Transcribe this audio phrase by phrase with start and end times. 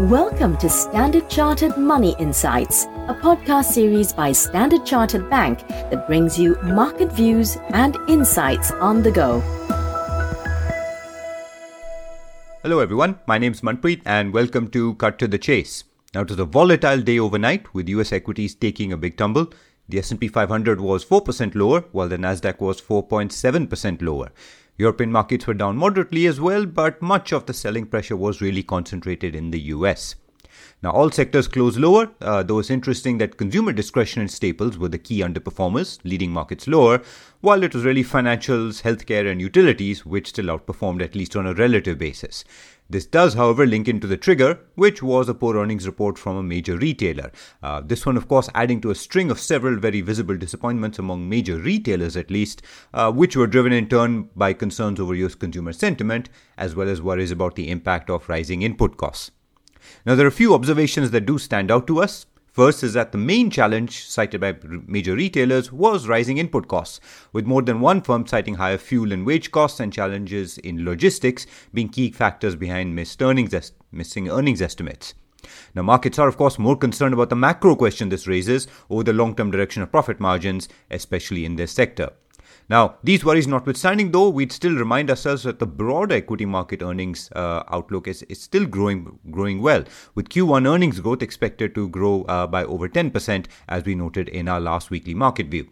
[0.00, 6.38] Welcome to Standard Chartered Money Insights, a podcast series by Standard Chartered Bank that brings
[6.38, 9.40] you market views and insights on the go.
[12.62, 15.82] Hello everyone, my name is Manpreet and welcome to Cut to the Chase.
[16.14, 19.52] Now it was a volatile day overnight with US equities taking a big tumble.
[19.88, 24.30] The S&P 500 was 4% lower while the Nasdaq was 4.7% lower.
[24.78, 28.62] European markets were down moderately as well, but much of the selling pressure was really
[28.62, 30.14] concentrated in the US.
[30.80, 34.98] Now, all sectors closed lower, uh, though it's interesting that consumer discretionary staples were the
[34.98, 37.02] key underperformers, leading markets lower,
[37.40, 41.54] while it was really financials, healthcare, and utilities which still outperformed at least on a
[41.54, 42.44] relative basis.
[42.90, 46.42] This does, however, link into the trigger, which was a poor earnings report from a
[46.42, 47.30] major retailer.
[47.62, 51.28] Uh, this one, of course, adding to a string of several very visible disappointments among
[51.28, 52.62] major retailers, at least,
[52.94, 57.02] uh, which were driven in turn by concerns over US consumer sentiment, as well as
[57.02, 59.32] worries about the impact of rising input costs.
[60.06, 62.24] Now, there are a few observations that do stand out to us.
[62.58, 64.56] First is that the main challenge cited by
[64.88, 66.98] major retailers was rising input costs,
[67.32, 71.46] with more than one firm citing higher fuel and wage costs and challenges in logistics
[71.72, 75.14] being key factors behind missed earnings est- missing earnings estimates.
[75.72, 79.12] Now, markets are, of course, more concerned about the macro question this raises over the
[79.12, 82.10] long term direction of profit margins, especially in this sector.
[82.68, 87.30] Now, these worries notwithstanding, though, we'd still remind ourselves that the broader equity market earnings
[87.32, 92.22] uh, outlook is, is still growing growing well, with Q1 earnings growth expected to grow
[92.24, 95.68] uh, by over 10%, as we noted in our last weekly market view.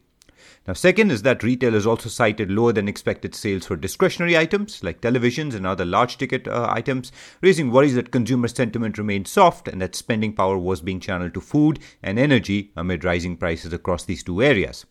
[0.67, 5.01] Now, second is that retailers also cited lower than expected sales for discretionary items like
[5.01, 9.81] televisions and other large ticket uh, items, raising worries that consumer sentiment remained soft and
[9.81, 14.25] that spending power was being channeled to food and energy amid rising prices across these
[14.25, 14.87] two areas.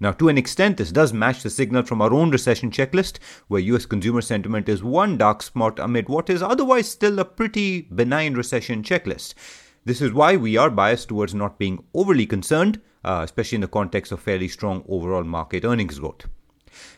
[0.00, 3.60] Now, to an extent, this does match the signal from our own recession checklist, where
[3.60, 8.34] US consumer sentiment is one dark spot amid what is otherwise still a pretty benign
[8.34, 9.34] recession checklist.
[9.84, 13.68] This is why we are biased towards not being overly concerned, uh, especially in the
[13.68, 16.26] context of fairly strong overall market earnings growth.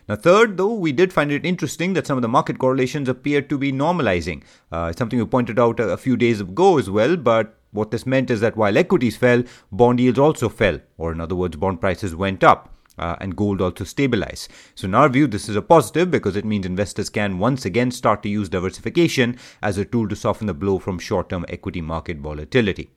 [0.07, 3.41] Now, third, though, we did find it interesting that some of the market correlations appear
[3.41, 4.43] to be normalizing.
[4.71, 8.05] Uh, something we pointed out a, a few days ago as well, but what this
[8.05, 11.81] meant is that while equities fell, bond yields also fell, or in other words, bond
[11.81, 12.71] prices went up.
[12.97, 14.47] Uh, and gold also stabilize.
[14.73, 17.91] So, in our view, this is a positive because it means investors can once again
[17.91, 21.81] start to use diversification as a tool to soften the blow from short term equity
[21.81, 22.89] market volatility.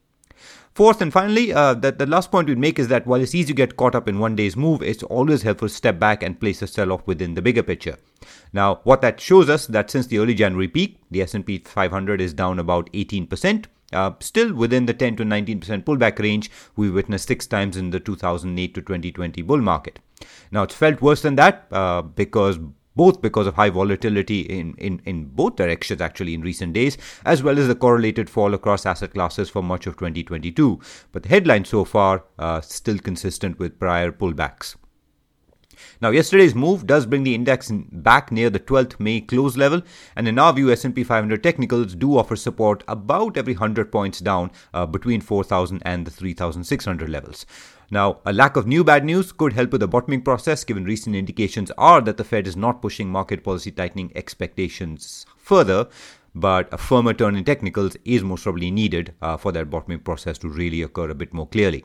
[0.75, 3.49] Fourth and finally, uh, that the last point we'd make is that while it's easy
[3.49, 6.39] to get caught up in one day's move, it's always helpful to step back and
[6.39, 7.97] place a sell-off within the bigger picture.
[8.53, 12.33] Now, what that shows us that since the early January peak, the S&P 500 is
[12.33, 13.67] down about 18%.
[13.93, 17.99] Uh, still within the 10 to 19% pullback range we witnessed six times in the
[17.99, 19.99] 2008 to 2020 bull market.
[20.51, 22.59] Now, it's felt worse than that uh, because
[22.97, 27.43] both because of high volatility in, in, in both directions actually in recent days, as
[27.43, 30.81] well as the correlated fall across asset classes for much of 2022.
[31.13, 34.75] But the headline so far uh, still consistent with prior pullbacks.
[36.01, 39.83] Now, yesterday's move does bring the index back near the 12th May close level,
[40.15, 44.53] and in our view, S&P 500 technicals do offer support about every 100 points down
[44.73, 47.47] uh, between 4,000 and the 3,600 levels.
[47.91, 51.17] Now, a lack of new bad news could help with the bottoming process, given recent
[51.17, 55.89] indications are that the Fed is not pushing market policy tightening expectations further,
[56.33, 60.39] but a firmer turn in technicals is most probably needed uh, for that bottoming process
[60.39, 61.85] to really occur a bit more clearly.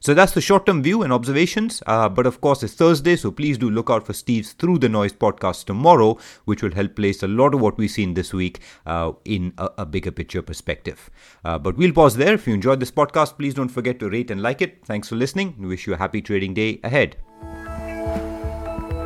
[0.00, 1.82] So that's the short term view and observations.
[1.86, 4.88] Uh, but of course, it's Thursday, so please do look out for Steve's Through the
[4.88, 8.60] Noise podcast tomorrow, which will help place a lot of what we've seen this week
[8.86, 11.10] uh, in a, a, bigger picture perspective.
[11.44, 12.34] Uh, but we'll pause there.
[12.34, 14.84] If you enjoyed this podcast, please don't forget to rate and like it.
[14.84, 15.54] Thanks for listening.
[15.58, 17.16] We wish you a happy trading day ahead.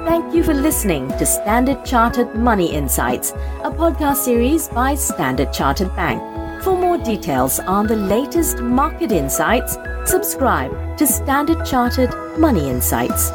[0.05, 3.31] Thank you for listening to Standard Chartered Money Insights,
[3.63, 6.23] a podcast series by Standard Chartered Bank.
[6.63, 9.77] For more details on the latest market insights,
[10.07, 13.31] subscribe to Standard Chartered Money Insights.